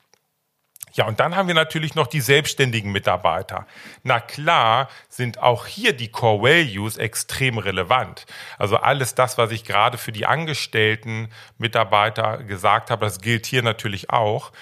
Ja, 0.97 1.05
und 1.05 1.21
dann 1.21 1.37
haben 1.37 1.47
wir 1.47 1.55
natürlich 1.55 1.95
noch 1.95 2.07
die 2.07 2.23
selbstständigen 2.23 2.91
Mitarbeiter. 2.91 3.67
Na 4.03 4.19
klar 4.19 4.89
sind 5.11 5.39
auch 5.39 5.67
hier 5.67 5.93
die 5.93 6.09
Core 6.09 6.43
Values 6.43 6.97
extrem 6.97 7.59
relevant. 7.59 8.25
Also 8.57 8.79
alles 8.79 9.15
das, 9.15 9.37
was 9.37 9.51
ich 9.51 9.65
gerade 9.65 9.99
für 9.99 10.11
die 10.11 10.25
angestellten 10.25 11.29
Mitarbeiter 11.59 12.39
gesagt 12.39 12.91
habe, 12.91 13.05
das 13.05 13.21
gilt 13.21 13.45
hier 13.45 13.63
natürlich 13.63 14.09
auch. 14.09 14.53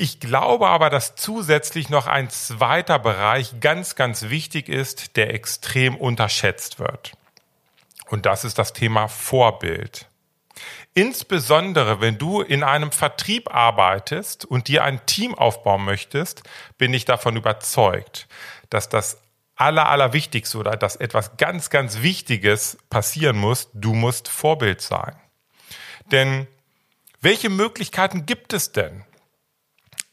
Ich 0.00 0.20
glaube 0.20 0.68
aber, 0.68 0.90
dass 0.90 1.16
zusätzlich 1.16 1.88
noch 1.88 2.06
ein 2.06 2.30
zweiter 2.30 3.00
Bereich 3.00 3.58
ganz, 3.58 3.96
ganz 3.96 4.28
wichtig 4.28 4.68
ist, 4.68 5.16
der 5.16 5.34
extrem 5.34 5.96
unterschätzt 5.96 6.78
wird. 6.78 7.14
Und 8.06 8.24
das 8.24 8.44
ist 8.44 8.60
das 8.60 8.72
Thema 8.72 9.08
Vorbild. 9.08 10.06
Insbesondere 10.94 12.00
wenn 12.00 12.16
du 12.16 12.42
in 12.42 12.62
einem 12.62 12.92
Vertrieb 12.92 13.52
arbeitest 13.52 14.44
und 14.44 14.68
dir 14.68 14.84
ein 14.84 15.04
Team 15.06 15.34
aufbauen 15.34 15.84
möchtest, 15.84 16.44
bin 16.78 16.94
ich 16.94 17.04
davon 17.04 17.34
überzeugt, 17.34 18.28
dass 18.70 18.88
das 18.88 19.20
aller, 19.56 19.88
allerwichtigste 19.88 20.58
oder 20.58 20.76
dass 20.76 20.94
etwas 20.94 21.38
ganz, 21.38 21.70
ganz 21.70 22.02
Wichtiges 22.02 22.78
passieren 22.88 23.36
muss. 23.36 23.68
Du 23.74 23.94
musst 23.94 24.28
Vorbild 24.28 24.80
sein. 24.80 25.16
Denn 26.12 26.46
welche 27.20 27.48
Möglichkeiten 27.48 28.26
gibt 28.26 28.52
es 28.52 28.70
denn? 28.70 29.02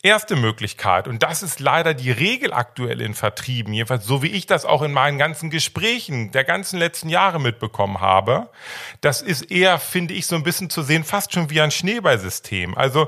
Erste 0.06 0.36
Möglichkeit, 0.36 1.08
und 1.08 1.24
das 1.24 1.42
ist 1.42 1.60
leider 1.60 1.96
die 1.96 2.12
Regel 2.12 2.54
aktuell 2.54 3.02
in 3.02 3.16
Vertrieben, 3.16 3.74
jedenfalls 3.74 4.06
so 4.06 4.22
wie 4.22 4.28
ich 4.28 4.46
das 4.46 4.64
auch 4.64 4.84
in 4.84 4.92
meinen 4.92 5.18
ganzen 5.18 5.50
Gesprächen 5.50 6.30
der 6.30 6.44
ganzen 6.44 6.78
letzten 6.78 7.10
Jahre 7.10 7.42
mitbekommen 7.42 8.02
habe, 8.02 8.52
das 9.02 9.24
ist 9.24 9.50
eher, 9.50 9.80
finde 9.80 10.14
ich, 10.14 10.28
so 10.28 10.36
ein 10.36 10.44
bisschen 10.44 10.70
zu 10.70 10.84
sehen, 10.84 11.04
fast 11.04 11.34
schon 11.34 11.50
wie 11.50 11.60
ein 11.60 11.72
Schneeballsystem. 11.72 12.78
Also, 12.78 13.08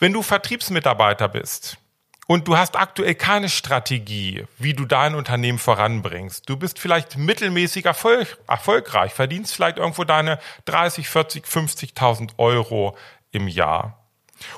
wenn 0.00 0.12
du 0.12 0.22
Vertriebsmitarbeiter 0.22 1.28
bist, 1.28 1.78
und 2.26 2.48
du 2.48 2.56
hast 2.56 2.74
aktuell 2.74 3.14
keine 3.14 3.48
Strategie, 3.48 4.44
wie 4.58 4.74
du 4.74 4.86
dein 4.86 5.14
Unternehmen 5.14 5.60
voranbringst. 5.60 6.48
Du 6.48 6.56
bist 6.56 6.80
vielleicht 6.80 7.16
mittelmäßig 7.16 7.84
erfolg, 7.84 8.38
erfolgreich, 8.48 9.12
verdienst 9.12 9.54
vielleicht 9.54 9.76
irgendwo 9.76 10.02
deine 10.02 10.40
30, 10.64 11.08
40, 11.08 11.44
50.000 11.44 12.30
Euro 12.38 12.96
im 13.30 13.46
Jahr. 13.46 14.03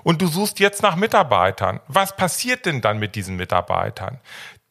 Und 0.02 0.22
du 0.22 0.26
suchst 0.26 0.60
jetzt 0.60 0.82
nach 0.82 0.96
Mitarbeitern. 0.96 1.80
Was 1.88 2.16
passiert 2.16 2.66
denn 2.66 2.80
dann 2.80 2.98
mit 2.98 3.14
diesen 3.14 3.36
Mitarbeitern? 3.36 4.20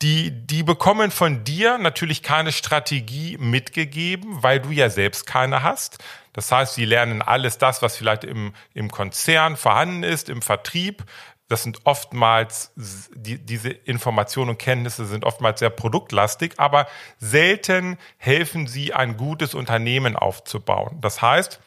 Die, 0.02 0.32
die 0.32 0.64
bekommen 0.64 1.10
von 1.10 1.44
dir 1.44 1.78
natürlich 1.78 2.22
keine 2.22 2.52
Strategie 2.52 3.38
mitgegeben, 3.38 4.44
weil 4.44 4.60
du 4.60 4.72
ja 4.72 4.90
selbst 4.90 5.26
keine 5.26 5.64
hast. 5.64 6.04
Das 6.34 6.52
heißt, 6.52 6.74
sie 6.74 6.84
lernen 6.84 7.22
alles 7.22 7.58
das, 7.58 7.82
was 7.82 7.96
vielleicht 7.96 8.26
im, 8.26 8.54
im 8.74 8.92
Konzern 8.92 9.56
vorhanden 9.56 10.04
ist, 10.04 10.30
im 10.30 10.42
Vertrieb. 10.42 11.06
Das 11.48 11.64
sind 11.64 11.82
oftmals, 11.86 12.74
die, 12.76 13.38
diese 13.38 13.70
Informationen 13.70 14.50
und 14.52 14.58
Kenntnisse 14.58 15.06
sind 15.06 15.24
oftmals 15.24 15.60
sehr 15.60 15.70
produktlastig, 15.70 16.54
aber 16.58 16.88
selten 17.20 17.98
helfen 18.18 18.68
sie, 18.68 18.94
ein 18.94 19.16
gutes 19.16 19.54
Unternehmen 19.54 20.16
aufzubauen. 20.16 20.98
Das 21.02 21.22
heißt, 21.22 21.62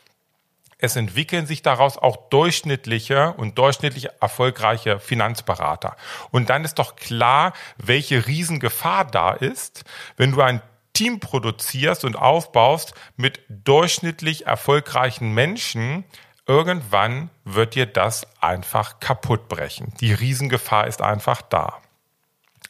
es 0.78 0.94
entwickeln 0.94 1.46
sich 1.46 1.62
daraus 1.62 1.98
auch 1.98 2.28
durchschnittliche 2.30 3.32
und 3.32 3.58
durchschnittlich 3.58 4.08
erfolgreiche 4.20 5.00
Finanzberater. 5.00 5.96
Und 6.30 6.50
dann 6.50 6.64
ist 6.64 6.78
doch 6.78 6.94
klar, 6.94 7.52
welche 7.76 8.26
Riesengefahr 8.26 9.04
da 9.04 9.32
ist, 9.32 9.84
wenn 10.16 10.32
du 10.32 10.40
ein 10.40 10.62
Team 10.92 11.20
produzierst 11.20 12.04
und 12.04 12.16
aufbaust 12.16 12.94
mit 13.16 13.40
durchschnittlich 13.48 14.46
erfolgreichen 14.46 15.34
Menschen, 15.34 16.04
irgendwann 16.46 17.30
wird 17.44 17.74
dir 17.74 17.86
das 17.86 18.26
einfach 18.40 19.00
kaputt 19.00 19.48
brechen. 19.48 19.92
Die 20.00 20.12
Riesengefahr 20.12 20.86
ist 20.86 21.02
einfach 21.02 21.42
da. 21.42 21.78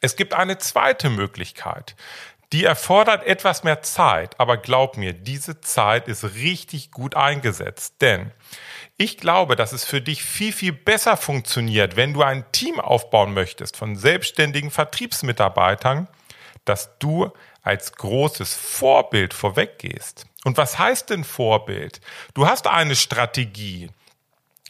Es 0.00 0.16
gibt 0.16 0.34
eine 0.34 0.58
zweite 0.58 1.10
Möglichkeit. 1.10 1.94
Die 2.52 2.64
erfordert 2.64 3.26
etwas 3.26 3.62
mehr 3.62 3.82
Zeit, 3.82 4.40
aber 4.40 4.56
glaub 4.56 4.96
mir, 4.96 5.12
diese 5.12 5.60
Zeit 5.60 6.08
ist 6.08 6.24
richtig 6.34 6.90
gut 6.90 7.14
eingesetzt, 7.14 7.96
denn 8.00 8.32
ich 8.96 9.18
glaube, 9.18 9.54
dass 9.54 9.72
es 9.72 9.84
für 9.84 10.00
dich 10.00 10.24
viel, 10.24 10.52
viel 10.52 10.72
besser 10.72 11.16
funktioniert, 11.16 11.96
wenn 11.96 12.14
du 12.14 12.22
ein 12.22 12.50
Team 12.52 12.80
aufbauen 12.80 13.34
möchtest 13.34 13.76
von 13.76 13.96
selbstständigen 13.96 14.70
Vertriebsmitarbeitern, 14.70 16.08
dass 16.64 16.98
du 16.98 17.30
als 17.62 17.92
großes 17.92 18.56
Vorbild 18.56 19.34
vorweggehst. 19.34 20.26
Und 20.44 20.56
was 20.56 20.78
heißt 20.78 21.10
denn 21.10 21.24
Vorbild? 21.24 22.00
Du 22.32 22.46
hast 22.46 22.66
eine 22.66 22.96
Strategie 22.96 23.90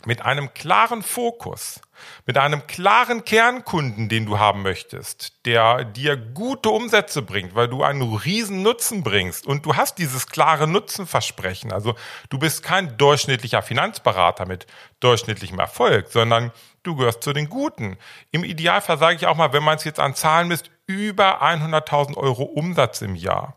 mit 0.07 0.23
einem 0.23 0.55
klaren 0.55 1.03
Fokus 1.03 1.81
mit 2.27 2.39
einem 2.39 2.67
klaren 2.67 3.25
Kernkunden, 3.25 4.09
den 4.09 4.27
du 4.27 4.39
haben 4.39 4.63
möchtest, 4.63 5.45
der 5.47 5.85
dir 5.85 6.17
gute 6.17 6.71
Umsätze 6.71 7.23
bringt, 7.23 7.55
weil 7.55 7.69
du 7.69 7.83
einen 7.83 8.03
riesen 8.15 8.63
Nutzen 8.63 9.03
bringst 9.03 9.47
und 9.47 9.67
du 9.67 9.77
hast 9.77 9.99
dieses 9.99 10.27
klare 10.27 10.67
Nutzenversprechen. 10.67 11.73
Also 11.73 11.95
du 12.31 12.39
bist 12.39 12.63
kein 12.63 12.97
durchschnittlicher 12.99 13.63
Finanzberater 13.63 14.47
mit 14.47 14.67
durchschnittlichem 15.01 15.59
Erfolg, 15.59 16.09
sondern 16.11 16.53
du 16.83 16.97
gehörst 16.97 17.23
zu 17.23 17.33
den 17.33 17.49
Guten. 17.49 17.97
Im 18.31 18.45
Idealfall 18.45 18.99
sage 18.99 19.17
ich 19.17 19.27
auch 19.27 19.37
mal, 19.37 19.53
wenn 19.53 19.65
man 19.65 19.77
es 19.77 19.85
jetzt 19.85 20.01
an 20.01 20.15
Zahlen 20.15 20.49
misst, 20.49 20.71
über 20.87 21.43
100.000 21.43 22.17
Euro 22.17 22.45
Umsatz 22.45 23.03
im 23.03 23.15
Jahr. 23.15 23.57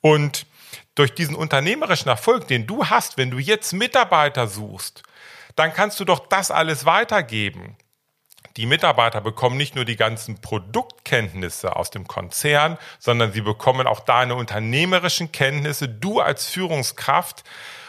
Und 0.00 0.46
durch 0.96 1.14
diesen 1.14 1.34
unternehmerischen 1.34 2.08
Erfolg, 2.08 2.46
den 2.48 2.66
du 2.66 2.86
hast, 2.86 3.16
wenn 3.16 3.30
du 3.30 3.38
jetzt 3.38 3.72
Mitarbeiter 3.72 4.46
suchst, 4.46 5.02
dann 5.56 5.72
kannst 5.72 6.00
du 6.00 6.04
doch 6.04 6.26
das 6.26 6.50
alles 6.50 6.84
weitergeben. 6.84 7.76
Die 8.56 8.66
Mitarbeiter 8.66 9.20
bekommen 9.20 9.56
nicht 9.56 9.74
nur 9.74 9.84
die 9.84 9.96
ganzen 9.96 10.40
Produktkenntnisse 10.40 11.74
aus 11.74 11.90
dem 11.90 12.06
Konzern, 12.06 12.78
sondern 13.00 13.32
sie 13.32 13.40
bekommen 13.40 13.86
auch 13.86 14.00
deine 14.00 14.36
unternehmerischen 14.36 15.32
Kenntnisse. 15.32 15.88
Du 15.88 16.20
als 16.20 16.46
Führungskraft 16.46 17.42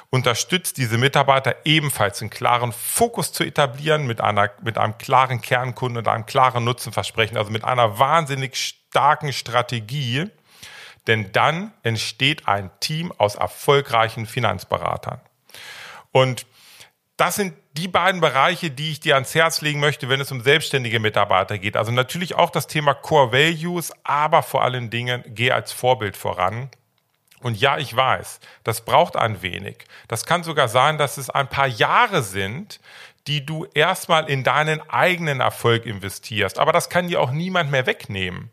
unterstützt 0.09 0.77
diese 0.77 0.97
Mitarbeiter 0.97 1.55
ebenfalls 1.65 2.21
einen 2.21 2.31
klaren 2.31 2.71
Fokus 2.71 3.31
zu 3.31 3.43
etablieren 3.43 4.07
mit 4.07 4.21
einer, 4.21 4.49
mit 4.63 4.77
einem 4.77 4.97
klaren 4.97 5.41
Kernkunden 5.41 5.99
und 5.99 6.07
einem 6.07 6.25
klaren 6.25 6.63
Nutzenversprechen, 6.63 7.37
also 7.37 7.51
mit 7.51 7.63
einer 7.63 7.99
wahnsinnig 7.99 8.55
starken 8.55 9.33
Strategie. 9.33 10.31
Denn 11.05 11.31
dann 11.31 11.73
entsteht 11.83 12.47
ein 12.47 12.71
Team 12.79 13.11
aus 13.17 13.35
erfolgreichen 13.35 14.25
Finanzberatern. 14.25 15.21
Und 16.11 16.47
das 17.17 17.35
sind 17.35 17.53
die 17.73 17.87
beiden 17.87 18.21
Bereiche, 18.21 18.71
die 18.71 18.91
ich 18.91 18.99
dir 18.99 19.15
ans 19.15 19.35
Herz 19.35 19.61
legen 19.61 19.79
möchte, 19.79 20.09
wenn 20.09 20.21
es 20.21 20.31
um 20.31 20.41
selbstständige 20.41 20.99
Mitarbeiter 20.99 21.57
geht. 21.57 21.77
Also 21.77 21.91
natürlich 21.91 22.35
auch 22.35 22.49
das 22.49 22.67
Thema 22.67 22.93
Core 22.93 23.31
Values, 23.31 23.91
aber 24.03 24.43
vor 24.43 24.63
allen 24.63 24.89
Dingen 24.89 25.23
geh 25.27 25.51
als 25.51 25.71
Vorbild 25.71 26.17
voran. 26.17 26.69
Und 27.41 27.59
ja, 27.59 27.77
ich 27.77 27.95
weiß, 27.95 28.39
das 28.63 28.83
braucht 28.85 29.15
ein 29.15 29.41
wenig. 29.41 29.85
Das 30.07 30.25
kann 30.25 30.43
sogar 30.43 30.67
sein, 30.67 30.97
dass 30.97 31.17
es 31.17 31.29
ein 31.29 31.47
paar 31.47 31.67
Jahre 31.67 32.23
sind, 32.23 32.79
die 33.27 33.45
du 33.45 33.65
erstmal 33.73 34.29
in 34.29 34.43
deinen 34.43 34.81
eigenen 34.89 35.39
Erfolg 35.39 35.85
investierst. 35.85 36.59
Aber 36.59 36.71
das 36.71 36.89
kann 36.89 37.07
dir 37.07 37.21
auch 37.21 37.31
niemand 37.31 37.71
mehr 37.71 37.85
wegnehmen. 37.85 38.49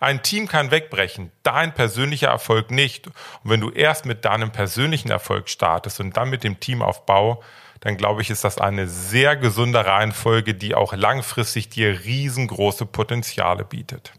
Ein 0.00 0.22
Team 0.22 0.48
kann 0.48 0.70
wegbrechen, 0.70 1.30
dein 1.42 1.74
persönlicher 1.74 2.28
Erfolg 2.28 2.70
nicht. 2.70 3.06
Und 3.06 3.14
wenn 3.50 3.60
du 3.60 3.70
erst 3.70 4.06
mit 4.06 4.24
deinem 4.24 4.50
persönlichen 4.50 5.10
Erfolg 5.10 5.48
startest 5.48 6.00
und 6.00 6.16
dann 6.16 6.30
mit 6.30 6.42
dem 6.42 6.58
Teamaufbau, 6.58 7.42
dann 7.84 7.98
glaube 7.98 8.22
ich, 8.22 8.30
ist 8.30 8.44
das 8.44 8.58
eine 8.58 8.88
sehr 8.88 9.36
gesunde 9.36 9.84
Reihenfolge, 9.84 10.54
die 10.54 10.74
auch 10.74 10.94
langfristig 10.94 11.68
dir 11.68 12.04
riesengroße 12.04 12.86
Potenziale 12.86 13.64
bietet. 13.64 14.12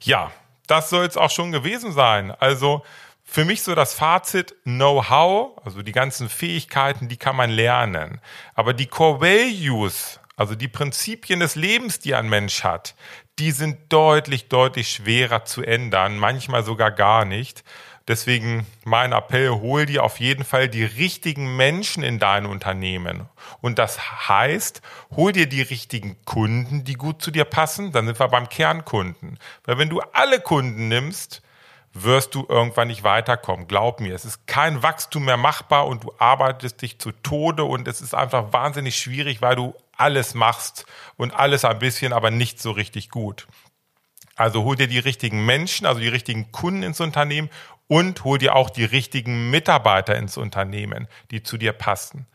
Ja, 0.00 0.32
das 0.66 0.90
soll 0.90 1.06
es 1.06 1.16
auch 1.16 1.30
schon 1.30 1.52
gewesen 1.52 1.92
sein. 1.92 2.32
Also 2.32 2.82
für 3.22 3.44
mich 3.44 3.62
so 3.62 3.76
das 3.76 3.94
Fazit, 3.94 4.54
Know-how, 4.64 5.56
also 5.64 5.82
die 5.82 5.92
ganzen 5.92 6.28
Fähigkeiten, 6.28 7.08
die 7.08 7.16
kann 7.16 7.36
man 7.36 7.50
lernen. 7.50 8.20
Aber 8.54 8.74
die 8.74 8.88
Core 8.88 9.20
Values, 9.20 10.18
also 10.36 10.56
die 10.56 10.68
Prinzipien 10.68 11.38
des 11.38 11.54
Lebens, 11.54 12.00
die 12.00 12.16
ein 12.16 12.28
Mensch 12.28 12.64
hat, 12.64 12.96
die 13.38 13.52
sind 13.52 13.92
deutlich, 13.92 14.48
deutlich 14.48 14.90
schwerer 14.90 15.44
zu 15.44 15.62
ändern, 15.62 16.18
manchmal 16.18 16.64
sogar 16.64 16.90
gar 16.90 17.24
nicht. 17.24 17.62
Deswegen 18.08 18.66
mein 18.84 19.12
Appell, 19.12 19.50
hol 19.50 19.86
dir 19.86 20.02
auf 20.02 20.18
jeden 20.18 20.44
Fall 20.44 20.68
die 20.68 20.84
richtigen 20.84 21.56
Menschen 21.56 22.02
in 22.02 22.18
dein 22.18 22.46
Unternehmen. 22.46 23.28
Und 23.60 23.78
das 23.78 24.28
heißt, 24.28 24.82
hol 25.14 25.32
dir 25.32 25.46
die 25.46 25.62
richtigen 25.62 26.16
Kunden, 26.24 26.84
die 26.84 26.94
gut 26.94 27.22
zu 27.22 27.30
dir 27.30 27.44
passen. 27.44 27.92
Dann 27.92 28.06
sind 28.06 28.18
wir 28.18 28.28
beim 28.28 28.48
Kernkunden. 28.48 29.38
Weil 29.64 29.78
wenn 29.78 29.88
du 29.88 30.00
alle 30.12 30.40
Kunden 30.40 30.88
nimmst, 30.88 31.42
wirst 31.94 32.34
du 32.34 32.46
irgendwann 32.48 32.88
nicht 32.88 33.04
weiterkommen. 33.04 33.68
Glaub 33.68 34.00
mir, 34.00 34.14
es 34.14 34.24
ist 34.24 34.46
kein 34.46 34.82
Wachstum 34.82 35.26
mehr 35.26 35.36
machbar 35.36 35.86
und 35.86 36.04
du 36.04 36.12
arbeitest 36.18 36.80
dich 36.82 36.98
zu 36.98 37.12
Tode 37.12 37.64
und 37.64 37.86
es 37.86 38.00
ist 38.00 38.14
einfach 38.14 38.52
wahnsinnig 38.52 38.96
schwierig, 38.96 39.42
weil 39.42 39.56
du 39.56 39.74
alles 39.96 40.34
machst 40.34 40.86
und 41.16 41.34
alles 41.34 41.64
ein 41.64 41.78
bisschen, 41.78 42.12
aber 42.12 42.30
nicht 42.30 42.60
so 42.60 42.70
richtig 42.70 43.10
gut. 43.10 43.46
Also 44.34 44.64
hol 44.64 44.76
dir 44.76 44.88
die 44.88 44.98
richtigen 44.98 45.44
Menschen, 45.44 45.86
also 45.86 46.00
die 46.00 46.08
richtigen 46.08 46.50
Kunden 46.52 46.82
ins 46.82 47.00
Unternehmen 47.00 47.50
und 47.88 48.24
hol 48.24 48.38
dir 48.38 48.56
auch 48.56 48.70
die 48.70 48.84
richtigen 48.84 49.50
Mitarbeiter 49.50 50.16
ins 50.16 50.36
Unternehmen, 50.36 51.08
die 51.30 51.42
zu 51.42 51.58
dir 51.58 51.72
passen. 51.72 52.26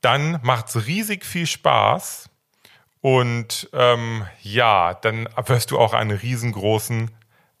Dann 0.00 0.38
macht's 0.42 0.86
riesig 0.86 1.24
viel 1.24 1.46
Spaß 1.46 2.28
und 3.00 3.68
ähm, 3.72 4.26
ja, 4.40 4.94
dann 4.94 5.28
wirst 5.46 5.70
du 5.70 5.78
auch 5.78 5.92
einen 5.92 6.16
riesengroßen 6.16 7.10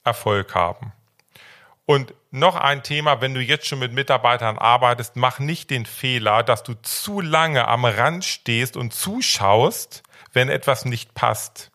Erfolg 0.04 0.54
haben. 0.54 0.92
Und 1.84 2.14
noch 2.30 2.56
ein 2.56 2.82
Thema, 2.82 3.20
wenn 3.20 3.34
du 3.34 3.40
jetzt 3.40 3.66
schon 3.66 3.80
mit 3.80 3.92
Mitarbeitern 3.92 4.56
arbeitest, 4.56 5.16
mach 5.16 5.38
nicht 5.38 5.70
den 5.70 5.84
Fehler, 5.84 6.42
dass 6.42 6.62
du 6.62 6.74
zu 6.80 7.20
lange 7.20 7.68
am 7.68 7.84
Rand 7.84 8.24
stehst 8.24 8.76
und 8.76 8.94
zuschaust, 8.94 10.02
wenn 10.32 10.48
etwas 10.48 10.84
nicht 10.84 11.14
passt. 11.14 11.70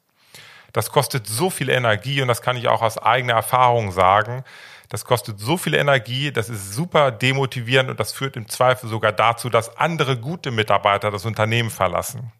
Das 0.73 0.91
kostet 0.91 1.27
so 1.27 1.49
viel 1.49 1.69
Energie 1.69 2.21
und 2.21 2.27
das 2.27 2.41
kann 2.41 2.57
ich 2.57 2.67
auch 2.67 2.81
aus 2.81 2.97
eigener 2.97 3.33
Erfahrung 3.33 3.91
sagen. 3.91 4.43
Das 4.89 5.03
kostet 5.03 5.39
so 5.39 5.57
viel 5.57 5.73
Energie, 5.73 6.31
das 6.31 6.49
ist 6.49 6.73
super 6.73 7.11
demotivierend 7.11 7.89
und 7.89 7.99
das 7.99 8.13
führt 8.13 8.37
im 8.37 8.47
Zweifel 8.47 8.89
sogar 8.89 9.11
dazu, 9.11 9.49
dass 9.49 9.77
andere 9.77 10.17
gute 10.17 10.51
Mitarbeiter 10.51 11.11
das 11.11 11.25
Unternehmen 11.25 11.69
verlassen. 11.69 12.31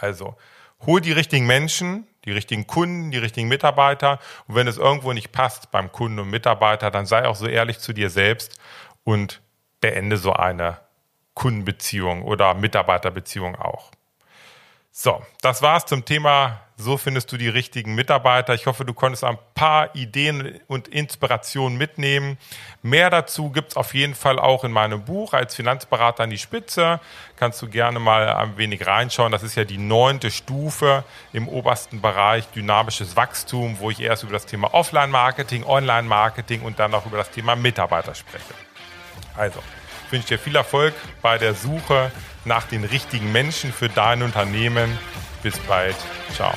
Also, 0.00 0.36
hol 0.84 1.00
die 1.00 1.12
richtigen 1.12 1.46
Menschen, 1.46 2.06
die 2.24 2.32
richtigen 2.32 2.66
Kunden, 2.66 3.10
die 3.10 3.18
richtigen 3.18 3.48
Mitarbeiter. 3.48 4.18
Und 4.46 4.54
wenn 4.54 4.66
es 4.66 4.78
irgendwo 4.78 5.12
nicht 5.12 5.32
passt 5.32 5.70
beim 5.70 5.92
Kunden 5.92 6.18
und 6.18 6.30
Mitarbeiter, 6.30 6.90
dann 6.90 7.06
sei 7.06 7.26
auch 7.26 7.36
so 7.36 7.46
ehrlich 7.46 7.78
zu 7.78 7.92
dir 7.92 8.10
selbst 8.10 8.58
und 9.04 9.40
beende 9.80 10.16
so 10.16 10.32
eine 10.32 10.78
Kundenbeziehung 11.34 12.22
oder 12.22 12.54
Mitarbeiterbeziehung 12.54 13.56
auch. 13.56 13.90
So, 14.90 15.22
das 15.40 15.62
war's 15.62 15.86
zum 15.86 16.04
Thema 16.04 16.60
so 16.82 16.98
findest 16.98 17.32
du 17.32 17.36
die 17.36 17.48
richtigen 17.48 17.94
Mitarbeiter. 17.94 18.54
Ich 18.54 18.66
hoffe, 18.66 18.84
du 18.84 18.92
konntest 18.92 19.24
ein 19.24 19.38
paar 19.54 19.94
Ideen 19.94 20.60
und 20.66 20.88
Inspirationen 20.88 21.78
mitnehmen. 21.78 22.36
Mehr 22.82 23.08
dazu 23.08 23.50
gibt's 23.50 23.76
auf 23.76 23.94
jeden 23.94 24.14
Fall 24.14 24.38
auch 24.38 24.64
in 24.64 24.72
meinem 24.72 25.04
Buch 25.04 25.32
als 25.32 25.54
Finanzberater 25.54 26.24
an 26.24 26.30
die 26.30 26.38
Spitze. 26.38 27.00
Kannst 27.36 27.62
du 27.62 27.68
gerne 27.68 27.98
mal 27.98 28.28
ein 28.28 28.56
wenig 28.56 28.86
reinschauen. 28.86 29.32
Das 29.32 29.42
ist 29.42 29.54
ja 29.54 29.64
die 29.64 29.78
neunte 29.78 30.30
Stufe 30.30 31.04
im 31.32 31.48
obersten 31.48 32.00
Bereich 32.00 32.46
dynamisches 32.48 33.16
Wachstum, 33.16 33.78
wo 33.78 33.90
ich 33.90 34.00
erst 34.00 34.24
über 34.24 34.32
das 34.32 34.46
Thema 34.46 34.74
Offline-Marketing, 34.74 35.64
Online-Marketing 35.64 36.62
und 36.62 36.78
dann 36.78 36.94
auch 36.94 37.06
über 37.06 37.18
das 37.18 37.30
Thema 37.30 37.56
Mitarbeiter 37.56 38.14
spreche. 38.14 38.54
Also, 39.36 39.60
ich 40.06 40.12
wünsche 40.12 40.28
dir 40.28 40.38
viel 40.38 40.56
Erfolg 40.56 40.94
bei 41.22 41.38
der 41.38 41.54
Suche 41.54 42.12
nach 42.44 42.64
den 42.64 42.84
richtigen 42.84 43.32
Menschen 43.32 43.72
für 43.72 43.88
dein 43.88 44.22
Unternehmen. 44.22 44.98
Bis 45.42 45.58
bald. 45.60 45.96
Ciao. 46.34 46.52